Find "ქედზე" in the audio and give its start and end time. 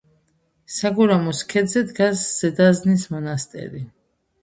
1.53-1.85